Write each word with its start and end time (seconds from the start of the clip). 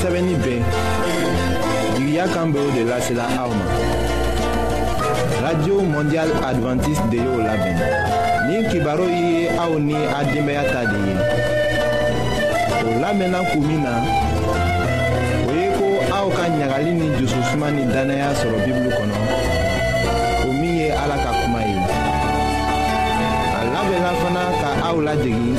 sɛbɛnni 0.00 0.34
bɛɛ 0.42 0.58
jigiya 1.96 2.24
kan 2.34 2.48
bɛ'o 2.52 2.68
de 2.74 2.82
lasela 2.90 3.24
aw 3.42 3.48
ma 3.52 3.66
radio 5.44 5.82
mondial 5.82 6.30
adventiste 6.48 7.04
de 7.12 7.16
y'o 7.18 7.36
labɛn 7.36 7.78
ni 8.48 8.56
kibaru 8.70 9.04
ye 9.08 9.48
aw 9.60 9.76
ni 9.78 9.92
a 9.94 10.20
denbaya 10.30 10.64
ta 10.72 10.88
de 10.90 10.96
ye 11.06 11.14
o 12.80 12.88
lamɛnna 13.02 13.40
k'u 13.52 13.60
min 13.60 13.82
na 13.84 13.92
o 15.48 15.50
ye 15.52 15.68
ko 15.76 15.84
aw 16.16 16.26
ka 16.32 16.44
ɲagali 16.48 16.92
ni 16.98 17.06
jususuma 17.20 17.68
ni 17.70 17.82
dannaya 17.92 18.30
sɔrɔ 18.40 18.56
bibulu 18.64 18.90
kɔnɔ 18.96 19.16
o 20.48 20.48
min 20.52 20.76
ye 20.80 20.86
ala 20.92 21.16
ka 21.24 21.30
kuma 21.44 21.60
ye 21.60 21.76
a 23.58 23.60
labɛnna 23.68 24.12
fana 24.20 24.40
ka 24.62 24.70
aw 24.90 24.96
lajigi 24.96 25.50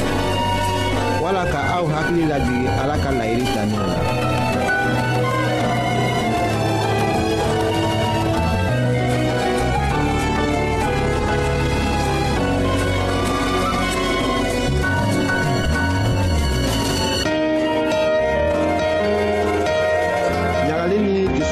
wala 1.22 1.46
ka 1.46 1.62
aw 1.78 1.84
hakili 1.94 2.26
lajigi 2.26 2.66
ala 2.84 2.96
ka 3.04 3.10
layiri 3.14 3.46
tanin 3.54 3.86
la 3.86 4.11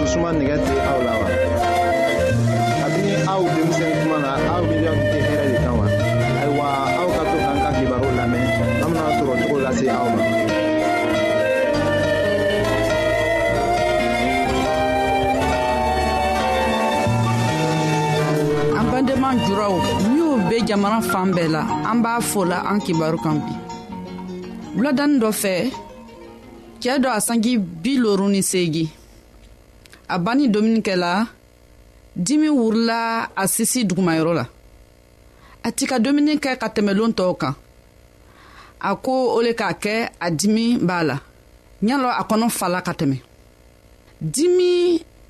tasuma 0.09 0.29
nɛgɛ 0.39 0.55
tɛ 0.65 0.73
aw 0.91 0.99
la 1.07 1.13
wa 1.21 1.27
kabini 2.79 3.13
aw 3.33 3.41
denmisɛn 3.53 3.91
kuma 4.03 4.17
na 4.25 4.31
aw 4.53 4.59
miiriya 4.67 4.93
tɛ 5.09 5.17
hɛrɛ 5.29 5.43
de 5.51 5.57
kan 5.63 5.73
wa 5.79 5.85
ayiwa 6.41 6.65
aw 7.01 7.07
ka 7.15 7.21
to 7.29 7.33
k'an 7.43 7.57
ka 7.63 7.69
kibaru 7.77 8.09
lamɛn 8.19 8.43
an 8.83 8.89
bena 8.93 9.09
sɔrɔ 9.19 9.33
cogo 9.39 9.57
lase 9.65 9.85
aw 10.01 10.09
ma 10.15 10.21
an 19.31 19.37
juraw 19.45 19.75
be 20.49 20.55
jamana 20.69 20.99
fan 21.11 21.27
bɛɛ 21.37 21.47
la 21.55 21.61
an 21.91 21.97
b'a 22.03 22.21
fola 22.29 22.57
an 22.69 22.79
kibaru 22.85 23.17
kan 23.23 23.37
bi 23.45 23.53
wuladanin 24.75 25.19
dɔ 25.21 25.29
fɛ 25.41 25.53
cɛɛ 26.81 26.95
dɔ 27.03 27.09
a 27.17 27.19
sanji 27.27 27.51
bi 27.83 27.93
loru 28.03 28.25
ni 28.33 28.41
seegi 28.51 28.85
a 30.09 30.15
banni 30.23 30.45
domuni 30.53 30.79
kɛla 30.87 31.11
dimi 32.25 32.47
wurila 32.59 32.99
a 33.35 33.43
sisi 33.53 33.79
dugumayɔrɔ 33.89 34.33
la 34.39 34.45
a 35.63 35.69
ti 35.75 35.83
ka 35.89 35.97
dumuni 36.03 36.33
kɛ 36.43 36.51
ka 36.61 36.67
tɛmɛ 36.75 36.91
loon 36.97 37.11
tɔw 37.17 37.31
kan 37.41 37.53
a 38.79 38.91
ko 39.05 39.11
o 39.35 39.39
le 39.45 39.51
k'a 39.59 39.73
kɛ 39.83 39.95
a 40.19 40.27
dimi 40.39 40.65
b'a 40.87 40.99
la 41.09 41.15
ɲalɔ 41.87 42.09
a 42.19 42.23
kɔnɔ 42.29 42.47
fala 42.57 42.79
ka 42.87 42.93
tɛmɛ 42.99 43.17
dimi 44.33 44.71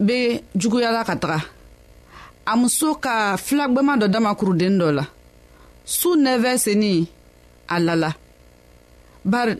be 0.07 0.19
juguyala 0.59 1.01
ka 1.07 1.15
taga 1.21 1.39
a 2.45 2.53
muso 2.61 2.93
ka 3.03 3.35
filagwɛma 3.45 3.93
dɔ 4.01 4.07
dama 4.13 4.31
kuruden 4.39 4.75
dɔ 4.81 4.91
la 4.97 5.05
su 5.83 6.09
nɛfɛ 6.23 6.51
seni 6.63 7.07
a 7.75 7.79
lala 7.79 8.15
bari 9.25 9.55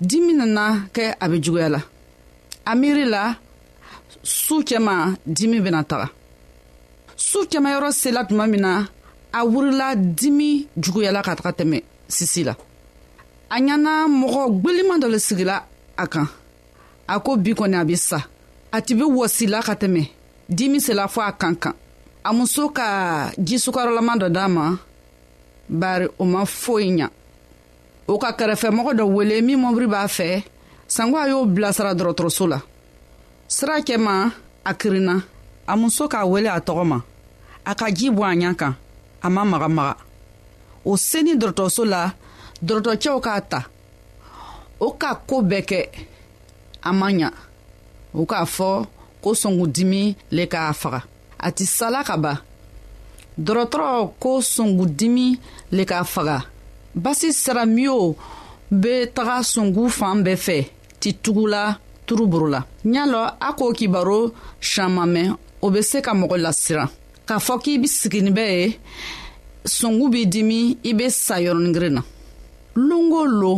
dimi 0.00 0.32
nana 0.34 0.88
kɛ 0.94 1.14
a 1.18 1.28
be 1.30 1.36
juguya 1.44 1.68
la 1.70 1.80
a 2.70 2.74
miiri 2.76 3.06
la 3.08 3.34
su 4.22 4.56
kɛma 4.68 4.96
dimi 5.26 5.58
bena 5.64 5.82
taga 5.90 6.08
su 7.16 7.38
kɛmayɔrɔ 7.50 7.88
sela 8.00 8.22
tuma 8.28 8.46
min 8.50 8.60
na 8.60 8.72
a 9.32 9.40
wurila 9.44 9.88
dimi 9.96 10.68
juguyala 10.76 11.20
ka 11.24 11.32
taga 11.38 11.50
tɛmɛ 11.58 11.78
sisi 12.08 12.42
la 12.44 12.54
a 13.48 13.56
ɲana 13.66 13.92
mɔgɔ 14.20 14.42
gweliman 14.62 14.98
dɔ 15.02 15.08
le 15.12 15.18
sigila 15.18 15.56
a 15.96 16.06
kan 16.06 16.26
a 17.08 17.18
ko 17.20 17.36
bi 17.36 17.52
kɔni 17.54 17.74
a 17.80 17.84
be 17.84 17.96
sa 17.96 18.22
a 18.72 18.82
tibi 18.82 19.02
wɔsila 19.04 19.62
ka 19.64 19.74
tɛmɛ 19.74 20.10
dimi 20.48 20.78
sela 20.80 21.06
fɔ 21.08 21.22
a 21.28 21.32
kan 21.32 21.54
kan 21.56 21.74
a 22.24 22.32
muso 22.32 22.68
ka 22.68 23.30
jisukarɔlaman 23.38 24.18
dɔ 24.20 24.28
d'a 24.30 24.48
ma 24.48 24.76
bari 25.68 26.08
o 26.18 26.24
ma 26.24 26.44
foyi 26.44 26.92
ɲa 26.98 27.08
o 28.06 28.18
ka 28.18 28.32
kɛrɛfɛmɔgɔ 28.36 28.96
dɔ 28.98 29.04
wele 29.08 29.40
min 29.42 29.56
mɔbiri 29.60 29.86
b'a 29.88 30.04
fɛ 30.06 30.42
sango 30.88 31.16
a 31.24 31.28
y'o 31.28 31.46
bilasira 31.46 31.94
dɔrɔtɔrɔso 31.96 32.48
la 32.48 32.60
sira 33.52 33.76
kɛma 33.86 34.14
a 34.64 34.72
kirinna 34.80 35.14
a 35.66 35.74
muso 35.80 36.04
k'a 36.12 36.20
wele 36.32 36.46
a 36.46 36.60
tɔgɔ 36.66 36.84
ma 36.92 36.98
a 37.64 37.72
ka 37.78 37.86
ji 37.96 38.06
bɔ 38.16 38.22
a 38.22 38.34
ɲa 38.42 38.50
kan 38.60 38.74
a 39.22 39.28
ma 39.34 39.42
magamaga 39.50 39.96
o 40.84 40.92
seni 41.08 41.32
dɔrɔtɔso 41.40 41.82
la 41.92 42.02
dɔrɔtɔcɛw 42.66 43.16
k'a 43.24 43.34
ta 43.50 43.60
o 44.78 44.88
ka 45.00 45.10
koo 45.28 45.40
bɛɛ 45.50 45.60
kɛ 45.70 45.80
a 46.88 46.92
ma 46.92 47.06
ɲa 47.18 47.28
o 48.18 48.24
k'a 48.30 48.46
fɔ 48.56 48.86
ko 49.22 49.30
sɔngudimi 49.40 50.02
le 50.30 50.44
k'a 50.46 50.72
faga 50.80 51.00
a 51.46 51.50
ti 51.50 51.64
sala 51.66 52.04
ka 52.04 52.16
ba 52.16 52.32
dɔrɔtɔrɔ 53.36 54.10
ko 54.22 54.30
sɔngudimi 54.54 55.26
le 55.72 55.82
k'a 55.90 56.04
faga 56.14 56.46
basi 56.94 57.32
sira 57.34 57.66
min 57.66 58.14
be 58.70 59.06
taga 59.14 59.42
sungu 59.42 59.90
fan 59.90 60.22
bɛɛ 60.24 60.36
fɛ 60.46 60.58
ti 61.00 61.12
tugula 61.14 61.78
turuburula 62.10 62.60
y'a 62.92 63.04
lɔ 63.12 63.20
a 63.48 63.52
k'o 63.58 63.68
kibaro 63.78 64.20
siaman 64.68 65.10
mɛn 65.14 65.26
o 65.64 65.70
be 65.72 65.80
se 65.90 65.98
ka 66.06 66.12
mɔgɔ 66.20 66.36
lasiran 66.44 66.88
k'a 67.28 67.36
fɔ 67.46 67.54
k'i 67.62 67.72
be 67.82 67.86
sigini 67.98 68.30
bɛɛ 68.38 68.54
ye 68.62 68.68
sɔngu 69.76 70.06
b'i 70.12 70.22
dimi 70.32 70.60
i 70.84 70.92
be 70.98 71.06
sa 71.10 71.34
yɔrɔningirin 71.46 71.94
na 71.96 72.02
longo 72.88 73.22
lo 73.40 73.52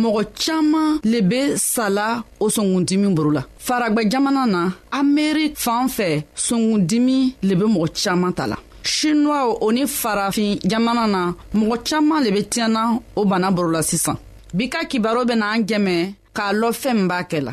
mɔgɔ 0.00 0.22
caaman 0.42 0.90
le 1.10 1.20
be 1.30 1.40
sala 1.56 2.24
o 2.40 2.46
sɔngundimi 2.56 3.14
boro 3.16 3.30
la 3.36 3.42
faragwɛ 3.66 4.02
jamana 4.12 4.42
na 4.54 4.60
amerik 4.98 5.58
fan 5.58 5.86
fɛ 5.96 6.24
sɔngundimi 6.44 7.18
le 7.42 7.54
be 7.60 7.64
mɔgɔ 7.74 7.88
caaman 8.02 8.32
ta 8.32 8.46
la 8.46 8.56
shinuwaw 8.82 9.58
o 9.60 9.68
ni 9.70 9.82
farafin 9.86 10.56
jamana 10.72 11.04
na 11.10 11.34
mɔgɔ 11.54 11.76
caaman 11.88 12.24
le 12.24 12.30
be 12.32 12.40
tiɲɛna 12.52 13.00
o 13.16 13.24
bana 13.26 13.50
boro 13.52 13.68
la 13.70 13.82
sisan 13.82 14.16
bi 14.54 14.66
ka 14.70 14.80
kibaro 14.88 15.26
bena 15.26 15.52
an 15.54 15.62
jɛmɛ 15.68 16.14
k'a 16.34 16.52
lɔn 16.60 16.72
fɛɛn 16.82 16.94
min 16.96 17.08
b'a 17.08 17.24
kɛ 17.24 17.40
la 17.44 17.52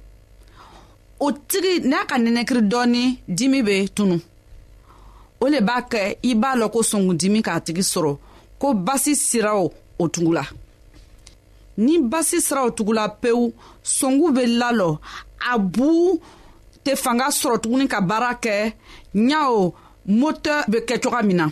o 1.23 1.31
tigi 1.47 1.73
n'a 1.87 2.01
ka 2.09 2.15
nɛnɛkiri 2.23 2.61
dɔɔni 2.71 3.03
dimi 3.37 3.59
bɛ 3.67 3.75
tunu 3.95 4.15
o 5.39 5.45
le 5.51 5.59
b'a 5.67 5.77
kɛ 5.91 6.03
i 6.23 6.31
b'a 6.41 6.49
lɔn 6.59 6.69
ko 6.73 6.79
sɔngundimi 6.89 7.39
k'a 7.45 7.55
tigi 7.65 7.81
sɔrɔ 7.91 8.13
ko 8.61 8.67
basi 8.85 9.13
siraw 9.27 9.61
o 10.01 10.05
tugula 10.13 10.43
ni 11.85 11.93
basi 12.11 12.37
siraw 12.47 12.67
tugula 12.77 13.03
pewu 13.21 13.43
sɔngu 13.97 14.27
bɛ 14.35 14.43
lalɔ 14.61 14.89
a 15.51 15.59
bu 15.59 15.89
tɛ 16.83 16.93
fanga 17.03 17.27
sɔrɔ 17.39 17.57
tuguni 17.61 17.87
ka 17.91 17.99
baara 18.09 18.31
kɛ 18.43 18.55
ɲawo 19.29 19.61
motɛr 20.19 20.59
bɛ 20.71 20.79
kɛ 20.87 20.95
cogoya 21.03 21.21
min 21.27 21.37
na. 21.37 21.47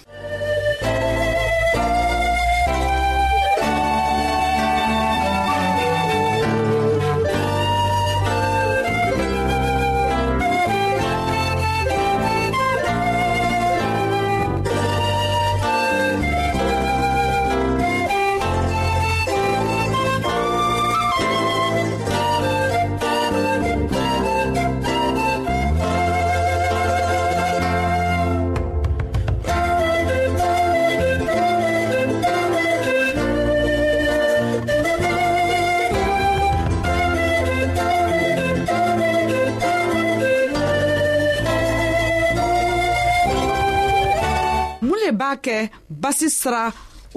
kɛ 45.45 45.57
basi 46.01 46.27
sira 46.39 46.63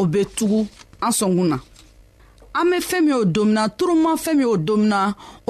o 0.00 0.06
be 0.12 0.20
tugu 0.36 0.60
an 1.06 1.10
sɔngun 1.18 1.48
na 1.52 1.56
an 2.58 2.66
be 2.70 2.76
fɛɛn 2.88 3.04
min 3.06 3.14
o 3.20 3.24
domina 3.36 3.62
turuman 3.78 4.16
fɛɛn 4.24 4.36
min 4.38 4.46
o 4.46 4.56
domina 4.68 5.00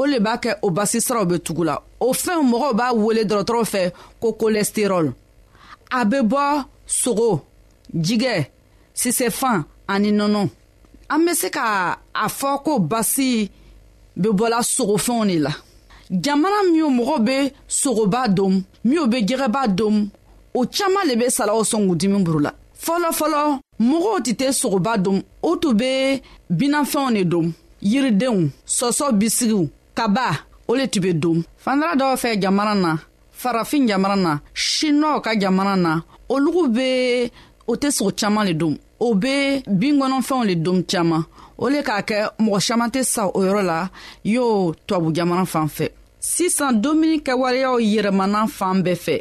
o 0.00 0.06
le 0.10 0.18
b'a 0.24 0.34
kɛ 0.42 0.52
o 0.62 0.68
basi 0.76 0.98
siraw 1.06 1.24
be 1.30 1.36
tugu 1.46 1.62
la 1.68 1.76
o 2.00 2.08
fɛnw 2.22 2.42
mɔgɔw 2.52 2.72
b'a 2.78 2.86
wele 3.04 3.22
dɔrɔtɔrɔw 3.30 3.64
fɛ 3.72 3.82
ko 4.20 4.28
kolɛsterɔl 4.40 5.12
a 5.98 6.04
be 6.04 6.18
bɔ 6.32 6.64
sogo 7.00 7.30
jigɛ 8.06 8.46
sisɛfan 9.00 9.64
ani 9.88 10.10
nɔnɔ 10.12 10.48
an 11.10 11.18
be 11.26 11.34
se 11.34 11.50
ka 11.50 11.98
a 12.14 12.26
fɔ 12.28 12.62
ko 12.64 12.78
basi 12.78 13.50
be 14.20 14.28
bɔla 14.30 14.60
sogofɛnw 14.74 15.26
de 15.26 15.38
la 15.38 15.52
jamana 16.10 16.60
minw 16.72 16.88
mɔgɔw 16.98 17.20
be 17.24 17.52
sogoba 17.68 18.28
dom 18.34 18.62
minw 18.84 19.06
be 19.10 19.18
jɛgɛba 19.22 19.68
dom 19.76 20.10
o 20.54 20.66
caaman 20.66 21.08
le 21.08 21.16
be 21.16 21.26
salaw 21.30 21.62
sɔngudimi 21.72 22.22
buru 22.24 22.40
la 22.40 22.52
fɔlɔfɔlɔ 22.86 23.42
mɔgɔw 23.88 24.16
tɛ 24.26 24.32
tɛ 24.40 24.48
sogoba 24.60 24.92
dɔn 25.04 25.18
o 25.48 25.56
tun 25.60 25.74
bɛ 25.80 25.92
binafɛnw 26.58 27.10
de 27.16 27.22
dɔn 27.32 27.46
yiridenw 27.90 28.38
sɔsɔ 28.76 29.06
bisigiw 29.20 29.62
kaba 29.98 30.28
o 30.66 30.72
le 30.78 30.86
tun 30.92 31.00
bɛ 31.04 31.12
dɔn 31.22 31.36
fandara 31.64 31.94
dɔw 32.00 32.12
fɛ 32.22 32.30
jamana 32.42 32.74
na 32.84 32.92
farafin 33.40 33.82
jamana 33.90 34.16
na 34.24 34.32
shinɔw 34.64 35.20
ka 35.24 35.30
jamana 35.42 35.74
na 35.84 35.92
olugu 36.30 36.62
bɛ 36.76 37.30
o 37.70 37.76
tɛ 37.80 37.88
sogo 37.96 38.10
caman 38.20 38.46
le 38.48 38.54
dɔn 38.54 38.74
o 39.00 39.14
bɛ 39.14 39.62
binkɔnɔfɛnw 39.80 40.44
le 40.48 40.54
dɔn 40.64 40.84
caman 40.92 41.24
o 41.58 41.68
le 41.68 41.82
k'a 41.86 42.02
kɛ 42.08 42.18
mɔgɔ 42.38 42.66
caman 42.68 42.90
tɛ 42.90 43.02
sa 43.04 43.26
o 43.26 43.40
yɔrɔ 43.46 43.62
la 43.62 43.88
y'o 44.24 44.72
tubabu 44.86 45.12
jamana 45.14 45.44
fan 45.46 45.68
fɛ 45.68 45.88
sisan 46.18 46.80
dumuni 46.82 47.20
kɛwaleyaw 47.22 47.76
yɛlɛmana 47.94 48.48
fan 48.50 48.82
bɛɛ 48.84 48.96
fɛ 49.06 49.20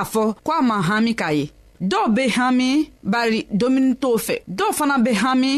k'a 0.00 0.04
fɔ 0.12 0.22
ko 0.44 0.52
a 0.58 0.62
ma 0.68 0.76
hami 0.88 1.12
k'a 1.20 1.30
ye 1.38 1.44
dɔw 1.90 2.06
be 2.14 2.22
hami 2.36 2.70
bari 3.12 3.40
domuni 3.58 3.90
t'o 4.00 4.10
fɛ 4.26 4.34
dɔw 4.58 4.70
fana 4.78 4.96
be 5.04 5.10
hami 5.22 5.52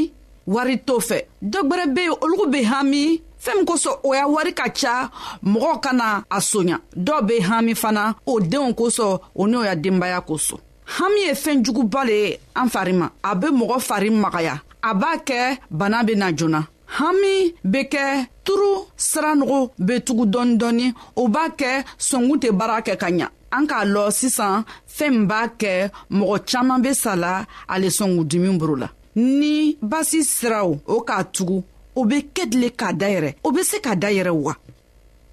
wari 0.55 0.77
t'o 0.87 0.97
fɛ 1.09 1.19
dɔ 1.53 1.59
gwɛrɛ 1.69 1.87
be 1.95 2.01
yen 2.03 2.15
olugu 2.25 2.45
be 2.53 2.61
hami 2.73 3.05
fɛɛn 3.45 3.57
min 3.57 3.65
kosɔn 3.69 3.97
o 4.05 4.15
y'a 4.15 4.27
wari 4.29 4.53
ka 4.53 4.65
ca 4.77 5.11
mɔgɔw 5.45 5.81
ka 5.85 5.93
na 5.93 6.25
a 6.31 6.39
soɲa 6.41 6.77
dɔw 7.07 7.23
be 7.29 7.35
hami 7.41 7.75
fana 7.75 8.15
o 8.27 8.41
denw 8.41 8.73
kosɔn 8.79 9.19
o 9.35 9.45
n'o 9.47 9.65
ya 9.67 9.75
denbaya 9.85 10.21
kosɔn 10.29 10.59
hami 10.99 11.21
ye 11.27 11.33
fɛɛn 11.43 11.65
juguba 11.65 12.05
le 12.09 12.13
ye 12.25 12.39
an 12.57 12.69
fari 12.69 12.93
ma 12.99 13.09
a 13.25 13.35
be 13.37 13.47
mɔgɔ 13.47 13.81
fari 13.89 14.11
magaya 14.11 14.61
a 14.83 14.95
b'a 14.95 15.19
kɛ 15.27 15.59
bana 15.71 16.05
be 16.05 16.15
na 16.15 16.31
joona 16.37 16.67
hami 16.99 17.55
be 17.73 17.85
kɛ 17.85 18.27
turu 18.45 18.87
siranogo 18.97 19.71
be 19.87 19.95
tugu 20.05 20.25
dɔɔni 20.33 20.57
dɔɔni 20.59 20.93
o 21.17 21.29
b'a 21.29 21.49
kɛ 21.57 21.85
sɔngun 21.99 22.39
tɛ 22.43 22.51
baara 22.59 22.83
kɛ 22.83 22.97
ka 22.99 23.07
ɲa 23.11 23.29
an 23.57 23.65
k'a 23.71 23.81
lɔ 23.95 24.05
sisan 24.19 24.59
fɛɛn 24.97 25.11
min 25.15 25.27
b'a 25.31 25.41
kɛ 25.61 25.75
mɔgɔ 26.19 26.37
caaman 26.49 26.83
be 26.83 26.93
sala 26.95 27.47
ale 27.75 27.89
sɔngudimi 27.99 28.59
boro 28.59 28.75
la 28.83 28.89
ni 29.15 29.77
basi 29.93 30.21
siraw 30.25 30.69
o 30.87 30.97
k'a 31.09 31.19
tugu 31.35 31.63
o 31.95 32.05
be 32.05 32.19
kedile 32.35 32.69
k'a 32.81 32.91
dayɛrɛ 33.03 33.35
o 33.47 33.53
be 33.53 33.63
se 33.63 33.77
k'a 33.81 33.95
dayɛrɛ 34.05 34.31
wa 34.47 34.55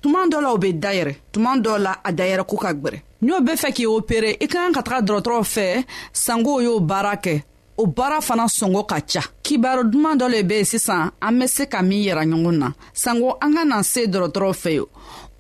tuma 0.01 0.27
dɔ 0.31 0.41
la 0.41 0.51
o 0.53 0.57
be 0.57 0.73
dayɛrɛ 0.73 1.13
tuma 1.31 1.51
dɔ 1.63 1.77
la 1.79 1.91
a 2.03 2.11
dayɛrɛ 2.11 2.43
ko 2.47 2.57
ka 2.57 2.73
gwɛrɛ 2.73 2.99
n'i 3.21 3.31
o 3.37 3.41
be 3.41 3.51
fɛ 3.63 3.69
k'i 3.75 3.85
opere 3.87 4.29
i 4.33 4.37
e 4.43 4.47
ka 4.47 4.57
kan 4.59 4.73
ka 4.73 4.81
taga 4.83 5.05
dɔrɔtɔrɔ 5.05 5.41
fɛ 5.55 5.85
sangow 6.13 6.59
y'o 6.63 6.79
baara 6.79 7.15
kɛ 7.23 7.43
o 7.77 7.85
baara 7.87 8.19
fana 8.21 8.45
sɔngɔ 8.57 8.85
ka 8.87 8.99
ca 9.01 9.21
kibaro 9.43 9.83
duman 9.91 10.17
dɔ 10.19 10.27
le 10.29 10.43
be 10.43 10.55
yen 10.55 10.65
sisan 10.65 11.11
an 11.21 11.39
be 11.39 11.47
se 11.47 11.65
ka 11.67 11.81
min 11.81 12.03
yira 12.05 12.23
ɲɔgɔn 12.25 12.57
na 12.57 12.71
sango 12.93 13.37
an 13.41 13.53
ka 13.55 13.63
na 13.65 13.81
se 13.83 14.05
dɔrɔtɔrɔ 14.07 14.51
fɛ 14.63 14.71
ye 14.77 14.83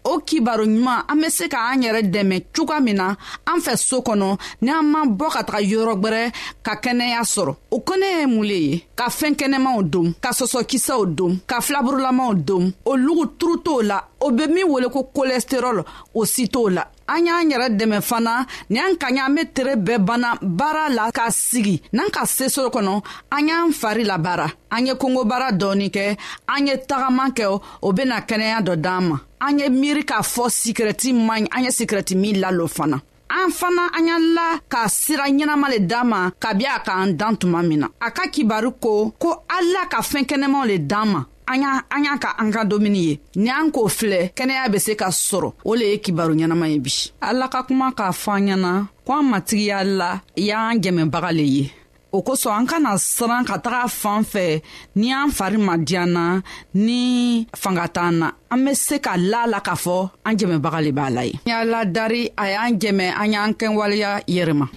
o 0.03 0.17
kibaro 0.25 0.65
ɲuman 0.65 1.03
an 1.11 1.15
be 1.21 1.29
se 1.37 1.45
ka 1.53 1.59
an 1.71 1.81
yɛrɛ 1.83 2.01
dɛmɛ 2.13 2.35
cogoya 2.55 2.79
min 2.83 2.95
na 2.97 3.07
an 3.51 3.59
fɛ 3.65 3.73
soo 3.77 4.01
kɔnɔ 4.01 4.37
ni 4.61 4.69
an 4.71 4.83
man 4.91 5.07
bɔ 5.17 5.27
ka 5.33 5.41
taga 5.43 5.59
yɔrɔgwɛrɛ 5.71 6.23
ka 6.65 6.73
kɛnɛya 6.83 7.21
sɔrɔ 7.33 7.55
o 7.71 7.77
kɔnɛ 7.79 8.09
ye 8.19 8.25
mun 8.27 8.45
le 8.47 8.55
ye 8.67 8.83
ka 8.95 9.07
fɛɛn 9.09 9.35
kɛnɛmaw 9.39 9.83
dom 9.91 10.13
ka 10.21 10.29
sɔsɔkisɛw 10.31 11.05
dom 11.15 11.39
ka 11.47 11.59
filaburulamaw 11.61 12.35
dom 12.45 12.71
o 12.85 12.91
lugu 12.95 13.25
turu 13.37 13.61
t'o 13.63 13.81
la 13.81 14.01
o 14.21 14.31
be 14.31 14.47
min 14.47 14.67
wele 14.71 14.89
ko 14.89 15.03
kolɛsterɔl 15.13 15.83
o 16.15 16.25
si 16.25 16.47
t'o 16.47 16.69
la 16.71 16.83
an 17.13 17.25
y'an 17.25 17.49
yɛrɛ 17.49 17.67
dɛmɛ 17.77 18.01
fana 18.01 18.45
ni 18.69 18.79
an 18.79 18.95
ka 18.99 19.07
ɲa 19.09 19.25
an 19.25 19.35
be 19.35 19.43
tere 19.55 19.73
bɛɛ 19.75 19.97
banna 20.05 20.29
baara 20.41 20.89
la 20.89 21.09
ka 21.11 21.25
sigi 21.29 21.81
n'an 21.93 22.09
ka 22.11 22.25
sesoro 22.25 22.69
kɔnɔ 22.69 22.93
an 23.35 23.47
y'an 23.49 23.71
fari 23.73 24.03
labaara 24.05 24.47
an 24.71 24.85
ye 24.85 24.93
kongobaara 24.95 25.49
dɔɔni 25.57 25.89
kɛ 25.89 26.17
an 26.47 26.67
ye 26.67 26.75
tagama 26.87 27.29
kɛ 27.37 27.59
o 27.81 27.91
bena 27.91 28.21
kɛnɛya 28.21 28.61
dɔ 28.61 28.75
d'an 28.77 29.01
ma 29.09 29.15
an 29.41 29.59
ye 29.59 29.67
miiri 29.69 30.03
k'a 30.05 30.21
fɔ 30.21 30.49
sikirɛti 30.49 31.13
man 31.15 31.43
ɲi 31.43 31.47
an 31.55 31.63
ye 31.63 31.69
sikirɛti 31.71 32.15
min 32.15 32.39
lalo 32.41 32.67
fana 32.67 33.01
an 33.31 33.49
fana 33.51 33.83
an 33.97 34.07
y'an 34.07 34.23
la 34.35 34.59
ka 34.69 34.87
sira 34.87 35.25
ɲɛnama 35.27 35.67
le 35.69 35.79
d'an 35.79 36.05
ma 36.07 36.29
kabi 36.39 36.65
a 36.65 36.79
k'an 36.85 37.17
dan 37.17 37.37
tuma 37.37 37.61
min 37.67 37.79
na 37.79 37.87
a 37.99 38.11
ka 38.11 38.27
kibaru 38.29 38.71
ko 38.79 39.13
ko 39.17 39.43
ala 39.49 39.87
ka 39.89 39.99
fɛɛn 40.01 40.25
kɛnɛmaw 40.27 40.65
le 40.67 40.77
d'an 40.77 41.05
ma 41.07 41.23
an 41.49 42.03
y'a 42.03 42.17
ka 42.21 42.35
an 42.37 42.51
ka 42.51 42.63
domuni 42.65 42.99
ye 43.09 43.19
ni 43.41 43.49
an 43.49 43.71
k'o 43.71 43.87
filɛ 43.97 44.21
kɛnɛya 44.37 44.71
be 44.71 44.79
se 44.79 44.93
ka 44.95 45.07
sɔrɔ 45.09 45.49
o 45.65 45.71
le 45.75 45.85
ye 45.91 45.97
kibaru 46.03 46.33
ɲɛnama 46.35 46.65
ye 46.71 46.77
bi 46.79 46.91
ala 47.27 47.47
ka 47.49 47.63
kuma 47.63 47.91
k'a 47.97 48.09
fɔ 48.21 48.37
an 48.37 48.47
ɲɛna 48.47 48.71
ko 49.07 49.13
an 49.19 49.23
matigiya 49.31 49.83
la 49.83 50.19
y'an 50.35 50.77
jɛmɛbaga 50.81 51.31
le 51.37 51.43
ye 51.43 51.71
o 52.11 52.21
kosɔn 52.21 52.53
an 52.59 52.65
kana 52.67 52.89
siran 52.97 53.45
ka 53.47 53.57
taga 53.57 53.87
fan 53.89 54.21
fɛ 54.23 54.61
ni 54.95 55.11
an 55.11 55.29
fari 55.31 55.57
madiyan 55.57 56.07
na 56.09 56.41
ni 56.75 57.47
fanga 57.55 57.87
t'an 57.87 58.11
na 58.19 58.31
an 58.51 58.63
be 58.65 58.73
se 58.75 58.99
ka 58.99 59.15
la 59.17 59.45
la 59.47 59.59
k'a 59.59 59.73
fɔ 59.73 60.09
an 60.25 60.37
jɛmɛbaga 60.37 60.81
le 60.85 60.91
b'a 60.91 61.09
la 61.09 61.21
ye 61.25 61.37
la 61.65 61.83
dari 61.85 62.29
a 62.37 62.45
y'an 62.51 62.77
jɛmɛ 62.77 63.13
an 63.17 63.33
y'an 63.33 63.53
kɛwaleya 63.55 64.11
yɛrɛ 64.27 64.53
ma 64.55 64.67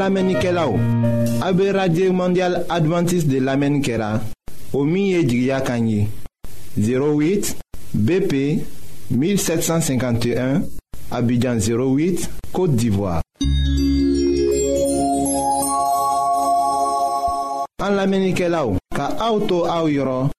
An 0.00 0.04
lamenike 0.06 0.52
la 0.54 0.68
ou, 0.70 0.78
abe 1.42 1.72
Radye 1.74 2.08
Mondial 2.14 2.62
Adventist 2.70 3.26
de 3.26 3.40
lamenike 3.42 3.96
la, 3.98 4.20
o 4.72 4.84
miye 4.84 5.24
djigya 5.24 5.58
kanyi, 5.60 6.06
08 6.78 7.56
BP 7.94 8.34
1751, 9.10 10.62
abidjan 11.10 11.56
08, 11.58 12.28
Kote 12.52 12.76
d'Ivoire. 12.76 13.22
An 17.82 17.96
lamenike 17.98 18.46
la 18.46 18.62
ou, 18.70 18.78
ka 18.94 19.10
auto 19.18 19.64
a 19.66 19.80
ou 19.82 19.90
yoron, 19.90 20.30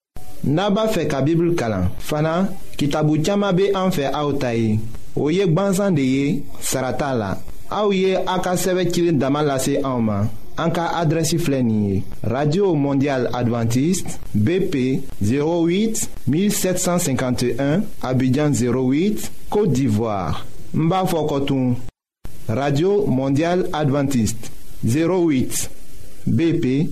naba 0.48 0.88
fe 0.94 1.04
ka 1.12 1.20
bibl 1.28 1.52
kalan, 1.60 1.92
fana 2.00 2.46
ki 2.80 2.88
tabu 2.96 3.20
txama 3.20 3.52
be 3.52 3.74
anfe 3.76 4.08
a 4.08 4.24
ou 4.24 4.40
tayi, 4.40 4.78
o 5.20 5.28
yek 5.36 5.52
banzan 5.52 6.00
de 6.00 6.08
ye, 6.16 6.30
saratan 6.64 7.20
la. 7.26 7.34
aouye 7.72 8.10
ye 8.10 8.18
a 8.18 8.30
ka 8.40 8.56
radio 12.24 12.76
mondial 12.76 13.28
Adventiste, 13.34 14.18
bp 14.34 15.02
08 15.22 16.08
1751 16.28 17.82
abidjan 18.02 18.52
08 18.52 19.32
côte 19.50 19.72
d'ivoire 19.72 20.46
n 20.76 20.90
radio 22.48 23.06
mondial 23.08 23.70
Adventiste 23.74 24.52
08 24.86 25.70
bp 26.28 26.90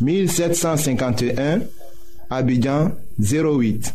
1751 0.00 1.60
abidjan 2.30 2.90
08 3.20 3.94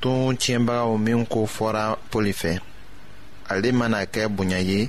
tun 0.00 0.32
tiɲɛbagaw 0.40 0.90
min 1.04 1.20
ko 1.32 1.40
fɔra 1.56 1.96
pɔli 2.10 2.32
fɛ 2.40 2.52
ale 3.50 3.72
mana 3.72 3.98
kɛ 4.12 4.22
bonya 4.36 4.58
ye 4.60 4.88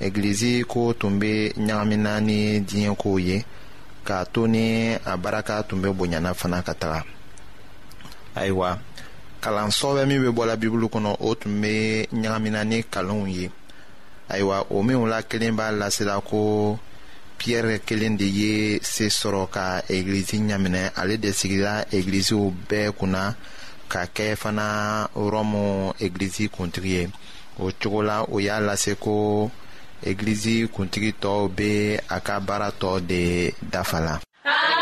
egilizi 0.00 0.64
ko 0.68 0.92
tun 0.92 1.18
be 1.18 1.52
ɲagamina 1.66 2.20
ni 2.26 2.60
diɲɛkow 2.60 3.16
ye 3.28 3.44
k'a 4.04 4.24
to 4.32 4.46
ni 4.46 4.94
a 4.94 5.16
baraka 5.16 5.62
tun 5.68 5.80
be 5.82 5.88
bonyana 5.88 6.34
fana 6.34 6.62
ka 6.66 6.72
taga 6.74 7.04
ayiwa 8.34 8.78
kalanso 9.40 9.94
bɛ 9.96 10.06
min 10.08 10.20
be 10.22 10.28
bɔla 10.28 10.56
bibulu 10.60 10.86
kɔnɔ 10.88 11.16
o 11.20 11.34
tun 11.34 11.60
be 11.60 12.04
ɲagamina 12.12 12.64
ni 12.66 12.82
kalonw 12.84 13.26
ye 13.28 13.50
ayiwa 14.28 14.66
o 14.70 14.82
minw 14.82 15.06
la 15.08 15.22
kelen 15.22 15.56
b'a 15.56 15.70
lasela 15.72 16.20
ko 16.24 16.78
piyɛri 17.38 17.80
kelen 17.86 18.16
de 18.18 18.26
ye 18.26 18.80
se 18.82 19.06
sɔrɔ 19.08 19.48
ka 19.50 19.80
egilizi 19.88 20.36
ɲaminɛ 20.40 20.92
ale 20.98 21.16
de 21.16 21.28
sigila 21.32 21.86
egiliziw 21.90 22.52
bɛɛ 22.68 22.92
kunna 22.98 23.36
ka 23.92 24.02
kɛ 24.16 24.26
fana 24.42 24.66
rɔmu 25.32 25.64
egilizi 26.04 26.44
kuntigi 26.54 26.90
ye 26.96 27.02
o 27.60 27.66
cogo 27.80 28.00
la 28.08 28.16
o 28.34 28.40
y'a 28.46 28.56
lase 28.68 28.92
ko 29.04 29.14
egilizi 30.10 30.56
kuntigi 30.74 31.10
tɔw 31.22 31.40
be 31.56 31.70
a 32.14 32.18
ka 32.26 32.34
baara 32.46 32.68
tɔ 32.80 32.90
de 33.08 33.22
dafa 33.72 33.98
la. 34.06 34.14
Ah! 34.48 34.81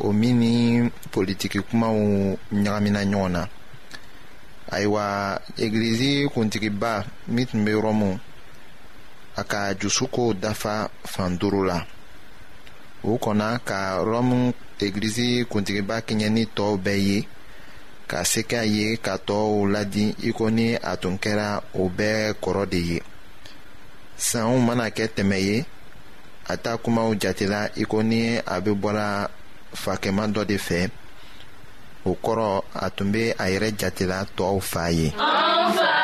o 0.00 0.10
min 0.12 0.34
ni 0.40 0.54
politiki 1.12 1.58
kumaw 1.68 1.96
ɲagamina 2.64 3.00
ɲɔgɔn 3.10 3.30
na 3.36 3.42
ayiwa 4.74 5.04
egilizi 5.62 6.12
kuntigiba 6.32 6.92
min 7.34 7.44
tun 7.48 7.60
bɛ 7.64 7.70
yɔrɔ 7.76 7.90
a 9.36 9.42
ka 9.50 9.60
jusuko 9.80 10.24
dafa 10.42 10.72
fan 11.12 11.30
duuru 11.40 11.60
la 11.70 11.78
o 13.08 13.16
kɔnna 13.22 13.48
ka 13.68 13.78
rɔmu 14.10 14.38
egilizi 14.84 15.28
kuntigiba 15.50 15.96
kɛɲɛ 16.06 16.28
ni 16.36 16.42
tɔw 16.56 16.72
bɛɛ 16.84 16.98
ye 17.06 17.18
ka 18.10 18.18
se 18.30 18.40
k'a 18.50 18.64
ye 18.76 18.86
ka 19.04 19.14
tɔɔw 19.18 19.70
ladi 19.72 20.06
i 20.24 20.30
ko 20.38 20.44
ni 20.56 20.66
a 20.90 20.96
tun 21.00 21.14
kɛra 21.24 21.48
o 21.80 21.88
bɛɛ 21.98 22.34
kɔrɔ 22.42 22.64
de 22.72 22.78
ye 22.90 22.98
sanw 24.26 24.54
mana 24.66 24.86
kɛ 24.96 25.06
tɛmɛ 25.16 25.38
ye 25.48 25.64
a 26.52 26.56
ta 26.56 26.76
kumaw 26.76 27.14
jatela 27.22 27.70
i 27.76 27.84
ko 27.84 28.02
ni 28.02 28.36
a 28.38 28.56
bɛ 28.60 28.72
bɔra 28.82 29.28
fakɛman 29.82 30.32
dɔ 30.34 30.44
de 30.44 30.56
fɛ 30.58 30.90
o 32.04 32.12
kɔrɔ 32.24 32.48
a 32.84 32.86
tun 32.94 33.12
be 33.12 33.30
a 33.42 33.44
yɛrɛ 33.52 33.68
jatela 33.78 34.26
tɔw 34.36 34.60
faa 34.62 34.88
ye. 34.96 35.08
anw 35.16 36.03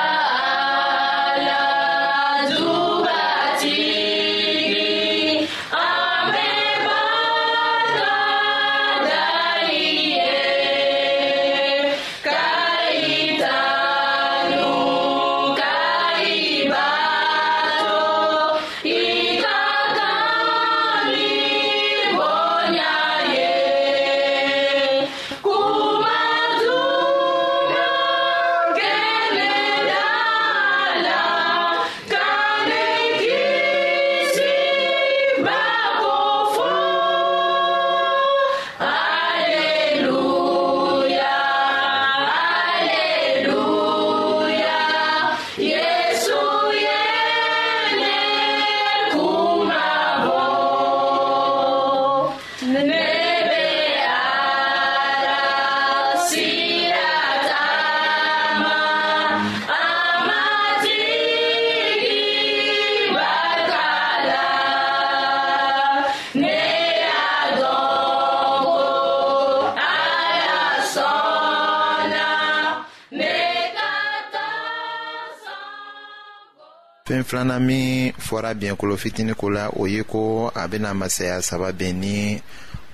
fɛn 77.11 77.25
filanan 77.29 77.63
min 77.67 78.13
fɔra 78.27 78.55
biɲɛkolo 78.55 78.95
fitini 79.03 79.35
ko 79.35 79.49
la 79.51 79.65
o 79.81 79.85
ye 79.87 80.03
ko 80.05 80.49
a 80.55 80.63
bɛna 80.71 80.95
masaya 80.95 81.43
saba 81.43 81.73
bɛn 81.73 81.93
ni 82.03 82.41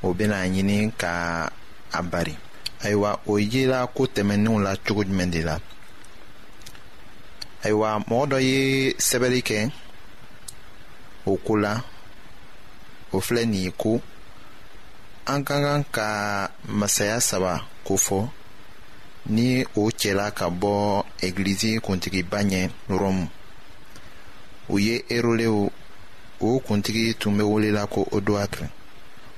o 0.03 0.15
bɛna 0.15 0.37
ɲini 0.53 0.91
ka 1.01 1.15
a 1.93 2.01
bari 2.13 2.35
ayiwa 2.85 3.11
o 3.27 3.37
yela 3.39 3.87
ko 3.95 4.03
tɛmɛnenw 4.15 4.59
la 4.65 4.73
cogo 4.87 5.03
jumɛn 5.05 5.31
de 5.31 5.43
la 5.43 5.57
ayiwa 7.65 7.89
mɔgɔ 8.09 8.25
dɔ 8.31 8.39
ye 8.49 8.59
sɛbɛnni 9.07 9.41
kɛ 9.49 9.71
o 11.31 11.37
ko 11.47 11.55
la 11.57 11.75
o 13.13 13.21
filɛ 13.21 13.45
nin 13.45 13.63
ye 13.65 13.71
ko 13.83 14.01
an 15.27 15.45
ka 15.45 15.55
kan 15.61 15.85
ka 15.93 16.09
masaya 16.67 17.21
saba 17.21 17.63
kofɔ 17.87 18.31
ni 19.27 19.63
o 19.77 19.81
cɛla 20.01 20.33
ka 20.35 20.47
bɔ 20.49 21.05
egilizi 21.23 21.77
kuntigiba 21.87 22.39
ɲɛ 22.51 22.71
rɔmu 22.89 23.29
u 24.69 24.79
ye 24.79 25.05
erolew 25.09 25.71
o 26.41 26.59
kuntigi 26.61 27.15
tun 27.15 27.37
be 27.39 27.45
welela 27.45 27.87
ko 27.87 28.07
odoakre 28.11 28.67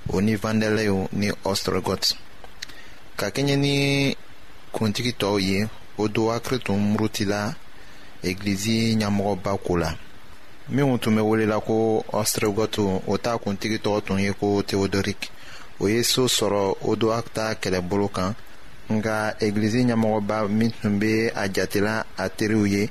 o 0.09 0.21
ni 0.21 0.37
vandelew 0.37 1.07
ni 1.13 1.29
ostrogot 1.45 2.03
ka 3.17 3.27
kɛɲɛ 3.35 3.55
ni 3.63 3.75
kuntigi 4.75 5.13
tɔɔw 5.21 5.39
ye 5.49 5.61
odoakre 6.03 6.57
tun 6.65 6.79
murutila 6.91 7.41
egilizi 8.29 8.77
ɲɛmɔgɔba 9.01 9.53
ko 9.67 9.73
la 9.83 9.91
minw 10.75 10.97
tun 11.03 11.15
be 11.17 11.21
welela 11.23 11.59
ko 11.67 11.77
ɔstregɔtu 12.21 12.83
o 13.07 13.15
t'a 13.23 13.33
kuntigi 13.43 13.79
tɔgɔ 13.85 14.01
tun 14.07 14.19
ye 14.19 14.33
ko 14.41 14.63
teodorik 14.69 15.23
o 15.81 15.87
ye 15.89 16.03
soo 16.03 16.27
sɔrɔ 16.29 16.63
odoak 16.91 17.25
ta 17.35 17.55
kɛlɛbolo 17.63 18.09
kan 18.15 18.35
nga 18.93 19.37
egilizi 19.45 19.81
ɲɛmɔgɔba 19.85 20.49
min 20.51 20.71
tun 20.81 20.99
be 20.99 21.27
a 21.35 21.47
jatela 21.49 22.05
a 22.17 22.29
teriw 22.31 22.65
ye 22.73 22.91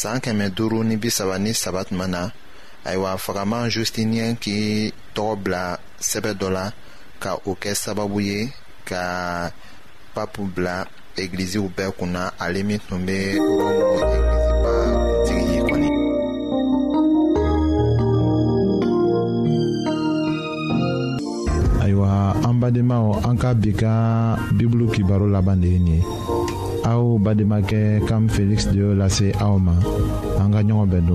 saan 0.00 0.18
kɛmɛ 0.18 0.46
duuru 0.56 0.82
ni 0.82 0.96
bisaba 0.98 1.38
ni 1.38 1.54
saba 1.54 1.86
tuma 1.88 2.06
na 2.14 2.20
ayiwa 2.88 3.14
fagaman 3.24 3.70
justiniyɛn 3.74 4.34
k'i 4.42 4.60
tɔgɔ 5.14 5.32
bila 5.42 5.64
sɛbɛ 6.08 6.30
dɔ 6.40 6.48
la 6.56 6.64
ka 7.22 7.30
o 7.50 7.52
kɛ 7.62 7.70
sababu 7.82 8.18
ye 8.28 8.40
ka 8.88 9.02
papu 10.14 10.42
bila 10.54 10.74
egiliziw 11.22 11.66
bɛɛ 11.76 11.90
kunna 11.98 12.22
ale 12.42 12.60
min 12.68 12.80
tun 12.86 13.00
bɛ 13.08 13.16
rɔmu 13.58 13.84
egiliziba 13.98 14.72
kuntigi 15.16 15.54
ye 15.54 15.62
kɔni. 15.70 15.88
ayiwa 21.84 22.10
an 22.50 22.54
badenmaw 22.62 23.06
an 23.30 23.36
ka 23.42 23.48
bi 23.62 23.70
ka 23.82 23.92
bibulu 24.58 24.84
kibaru 24.92 25.26
laban 25.34 25.60
de 25.62 25.68
ye 25.74 25.78
nin 25.86 26.00
ye. 26.00 26.04
aw 26.84 27.16
bademake 27.18 28.00
kam 28.06 28.28
Felix 28.28 28.68
de 28.68 28.82
la 28.92 29.08
lase 29.08 29.32
aoma 29.40 29.76
en 30.40 30.48
gagnant 30.52 30.86
ben 30.86 31.02
ɲɔgɔn 31.08 31.12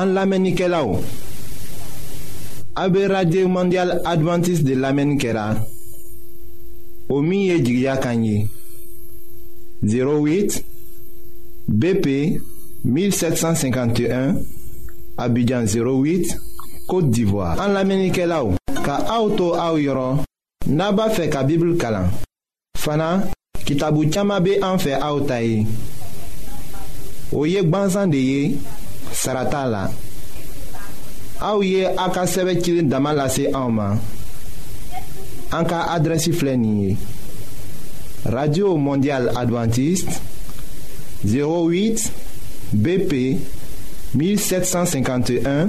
en 0.00 0.44
dongɛrɛ 0.44 1.00
an 3.18 3.48
mondial 3.50 3.90
adventiste 4.04 4.64
de 4.64 4.74
l'amenkera 4.74 5.46
omi 7.08 7.50
08 9.82 10.62
bp 11.74 12.06
1751 12.84 14.36
abidjan 15.24 15.64
08 15.66 16.45
Côte 16.86 17.10
d'Ivoire. 17.10 17.56
En 17.60 17.72
l'Amérique 17.72 18.18
là 18.18 18.42
ka 18.84 18.98
auto 19.20 19.56
au 19.56 19.76
yoro. 19.78 20.20
Naba 20.68 21.08
fe 21.10 21.26
ka 21.28 21.42
Bible 21.42 21.76
kalan. 21.78 22.06
Fana, 22.78 23.22
kitabu 23.64 24.04
chama 24.12 24.38
be 24.40 24.60
an 24.62 24.78
fe 24.78 24.92
aotaye. 24.92 25.66
Oye 27.32 27.62
banzan 27.62 28.06
de 28.10 28.16
ye, 28.18 28.58
sarata 29.12 29.64
la. 29.66 29.88
aw 31.38 31.60
ye 31.62 31.84
a 31.84 32.06
ka 32.14 32.24
sɛbɛ 32.24 32.54
cilen 32.64 32.88
dama 32.88 33.10
lase 33.12 33.42
anw 33.52 33.68
ma 33.68 33.88
an 35.52 35.66
ka 35.68 35.82
adrɛsi 35.94 36.30
filɛ 36.32 36.54
nin 36.56 36.76
ye 36.82 36.96
radio 38.24 38.70
mondial 38.80 39.28
adventiste 39.36 40.16
08 41.28 42.08
bp 42.80 43.36
1751 44.16 45.68